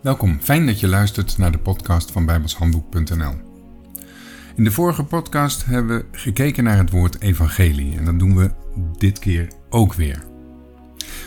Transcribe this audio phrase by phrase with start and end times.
[0.00, 3.34] Welkom, fijn dat je luistert naar de podcast van bijbelshandboek.nl.
[4.56, 8.50] In de vorige podcast hebben we gekeken naar het woord evangelie en dat doen we
[8.98, 10.24] dit keer ook weer.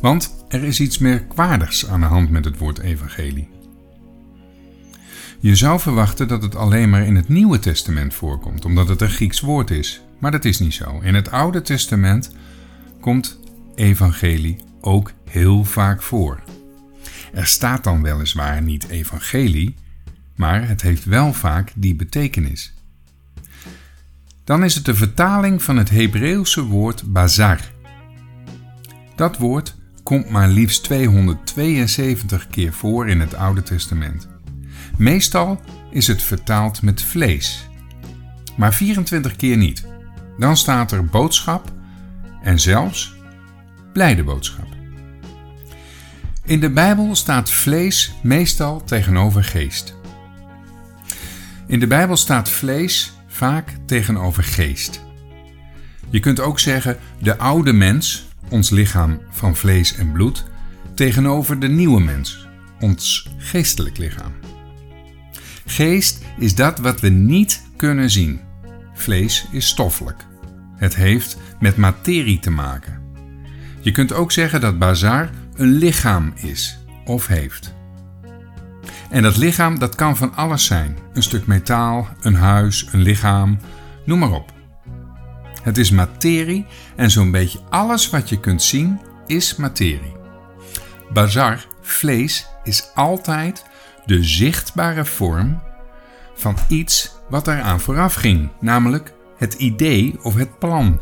[0.00, 3.48] Want er is iets merkwaardigs aan de hand met het woord evangelie.
[5.40, 9.10] Je zou verwachten dat het alleen maar in het Nieuwe Testament voorkomt, omdat het een
[9.10, 10.02] Grieks woord is.
[10.18, 11.00] Maar dat is niet zo.
[11.02, 12.32] In het Oude Testament
[13.00, 13.40] komt
[13.74, 16.43] evangelie ook heel vaak voor.
[17.34, 19.74] Er staat dan weliswaar niet evangelie,
[20.36, 22.74] maar het heeft wel vaak die betekenis.
[24.44, 27.60] Dan is het de vertaling van het Hebreeuwse woord bazar.
[29.16, 34.28] Dat woord komt maar liefst 272 keer voor in het Oude Testament.
[34.96, 35.60] Meestal
[35.90, 37.68] is het vertaald met vlees,
[38.56, 39.86] maar 24 keer niet.
[40.38, 41.72] Dan staat er boodschap
[42.42, 43.14] en zelfs
[43.92, 44.73] blijde boodschap.
[46.46, 49.94] In de Bijbel staat vlees meestal tegenover geest.
[51.66, 55.04] In de Bijbel staat vlees vaak tegenover geest.
[56.10, 60.44] Je kunt ook zeggen de oude mens, ons lichaam van vlees en bloed,
[60.94, 62.46] tegenover de nieuwe mens,
[62.80, 64.32] ons geestelijk lichaam.
[65.66, 68.40] Geest is dat wat we niet kunnen zien.
[68.94, 70.26] Vlees is stoffelijk.
[70.76, 73.02] Het heeft met materie te maken.
[73.80, 77.74] Je kunt ook zeggen dat bazar een lichaam is of heeft.
[79.10, 80.98] En dat lichaam dat kan van alles zijn.
[81.12, 83.58] Een stuk metaal, een huis, een lichaam,
[84.04, 84.52] noem maar op.
[85.62, 90.16] Het is materie en zo'n beetje alles wat je kunt zien is materie.
[91.12, 93.64] Bazar, vlees, is altijd
[94.04, 95.62] de zichtbare vorm
[96.34, 101.00] van iets wat eraan vooraf ging, namelijk het idee of het plan.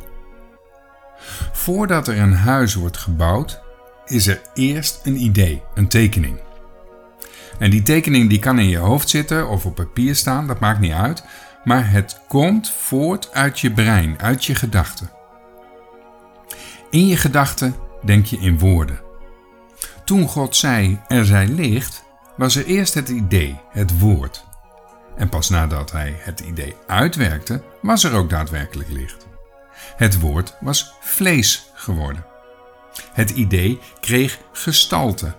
[1.52, 3.62] Voordat er een huis wordt gebouwd,
[4.06, 6.40] is er eerst een idee, een tekening.
[7.58, 10.80] En die tekening die kan in je hoofd zitten of op papier staan, dat maakt
[10.80, 11.24] niet uit,
[11.64, 15.10] maar het komt voort uit je brein, uit je gedachten.
[16.90, 19.00] In je gedachten denk je in woorden.
[20.04, 22.04] Toen God zei er zij licht,
[22.36, 24.44] was er eerst het idee, het woord.
[25.16, 29.26] En pas nadat hij het idee uitwerkte, was er ook daadwerkelijk licht.
[29.96, 32.31] Het woord was vlees geworden.
[33.12, 35.34] Het idee kreeg gestalte.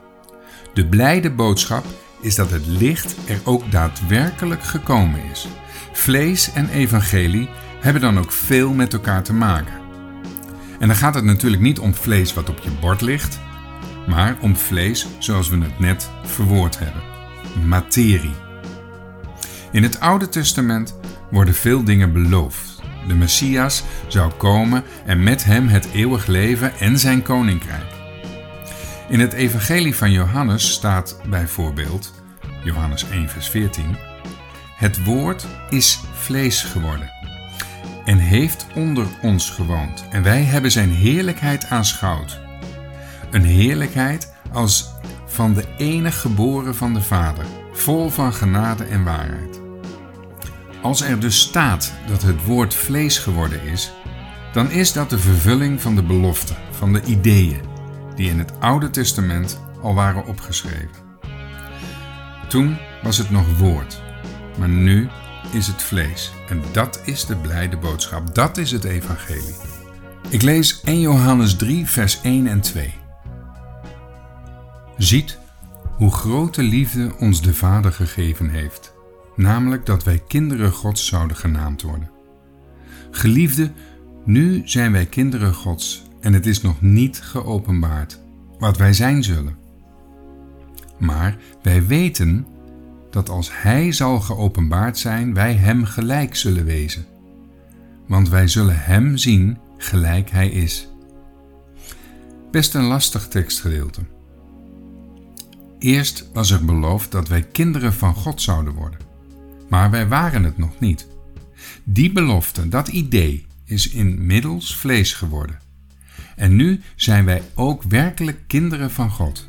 [0.74, 1.86] De blijde boodschap
[2.22, 5.48] is dat het licht er ook daadwerkelijk gekomen is.
[5.94, 7.50] Vlees en evangelie
[7.80, 9.82] hebben dan ook veel met elkaar te maken.
[10.80, 13.40] En dan gaat het natuurlijk niet om vlees wat op je bord ligt,
[14.08, 17.02] maar om vlees zoals we het net verwoord hebben.
[17.68, 18.36] Materie.
[19.72, 20.96] In het Oude Testament
[21.32, 22.73] worden veel dingen beloofd.
[23.08, 27.92] De Messias zou komen en met hem het eeuwig leven en zijn koninkrijk.
[29.10, 32.14] In het Evangelie van Johannes staat bijvoorbeeld,
[32.64, 33.98] Johannes 1, vers 14,
[34.76, 37.12] Het woord is vlees geworden
[38.06, 42.40] en heeft onder ons gewoond en wij hebben zijn heerlijkheid aanschouwd.
[43.32, 44.92] Een heerlijkheid als
[45.26, 49.63] van de enige geboren van de Vader, vol van genade en waarheid.
[50.84, 53.92] Als er dus staat dat het woord vlees geworden is,
[54.54, 57.62] dan is dat de vervulling van de belofte, van de ideeën
[58.16, 61.02] die in het Oude Testament al waren opgeschreven.
[62.48, 64.02] Toen was het nog woord,
[64.58, 65.10] maar nu
[65.52, 66.32] is het vlees.
[66.50, 69.56] En dat is de blijde boodschap, dat is het evangelie.
[70.30, 72.94] Ik lees 1 Johannes 3, vers 1 en 2.
[74.98, 75.38] Ziet
[75.96, 78.93] hoe grote liefde ons de Vader gegeven heeft
[79.36, 82.12] namelijk dat wij kinderen Gods zouden genaamd worden.
[83.12, 83.72] Geliefde,
[84.26, 88.20] nu zijn wij kinderen Gods en het is nog niet geopenbaard
[88.60, 89.58] wat wij zijn zullen.
[90.98, 92.48] Maar wij weten
[93.10, 97.06] dat als Hij zal geopenbaard zijn, wij Hem gelijk zullen wezen.
[98.08, 100.88] Want wij zullen Hem zien gelijk Hij is.
[102.52, 104.02] Best een lastig tekstgedeelte.
[105.80, 109.13] Eerst was er beloofd dat wij kinderen van God zouden worden
[109.70, 111.08] maar wij waren het nog niet.
[111.84, 115.60] Die belofte, dat idee, is inmiddels vlees geworden.
[116.36, 119.48] En nu zijn wij ook werkelijk kinderen van God.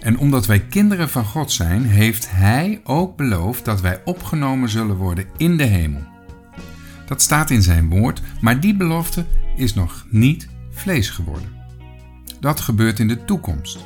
[0.00, 4.96] En omdat wij kinderen van God zijn, heeft Hij ook beloofd dat wij opgenomen zullen
[4.96, 6.02] worden in de hemel.
[7.06, 9.24] Dat staat in Zijn woord, maar die belofte
[9.56, 11.48] is nog niet vlees geworden.
[12.40, 13.78] Dat gebeurt in de toekomst.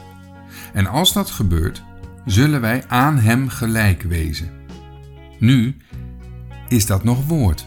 [0.72, 1.82] En als dat gebeurt,
[2.24, 4.50] zullen wij aan Hem gelijk wezen.
[5.38, 5.76] Nu
[6.68, 7.66] is dat nog woord,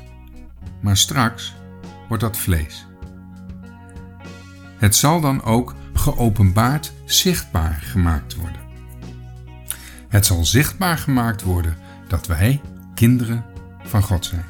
[0.81, 1.55] maar straks
[2.07, 2.87] wordt dat vlees.
[4.77, 8.61] Het zal dan ook geopenbaard zichtbaar gemaakt worden.
[10.07, 11.77] Het zal zichtbaar gemaakt worden
[12.07, 12.61] dat wij
[12.93, 13.45] kinderen
[13.83, 14.45] van God zijn.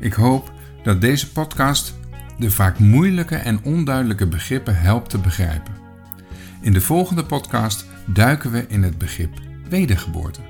[0.00, 0.52] Ik hoop
[0.82, 1.98] dat deze podcast
[2.38, 5.74] de vaak moeilijke en onduidelijke begrippen helpt te begrijpen.
[6.60, 10.40] In de volgende podcast duiken we in het begrip wedergeboorte.